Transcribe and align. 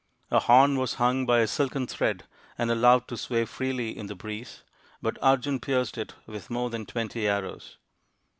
A 0.31 0.39
horn 0.39 0.79
was 0.79 0.95
hung 0.95 1.27
by 1.27 1.41
a 1.41 1.47
silken 1.47 1.85
thread 1.85 2.23
and 2.57 2.71
allowed 2.71 3.07
to 3.07 3.15
sway 3.15 3.45
freely 3.45 3.95
in 3.95 4.07
the 4.07 4.15
breeze, 4.15 4.63
but 4.99 5.19
Arjun 5.21 5.59
pierced 5.59 5.95
it 5.95 6.15
with 6.25 6.49
more 6.49 6.71
than 6.71 6.87
twenty 6.87 7.27
arrows. 7.27 7.77